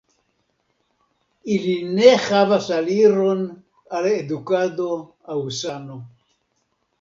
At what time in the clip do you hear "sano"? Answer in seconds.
5.61-6.01